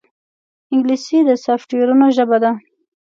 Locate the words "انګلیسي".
0.73-1.19